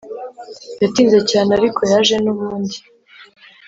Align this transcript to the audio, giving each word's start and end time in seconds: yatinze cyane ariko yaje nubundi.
yatinze 0.81 1.19
cyane 1.31 1.49
ariko 1.59 1.79
yaje 1.91 2.15
nubundi. 2.23 2.77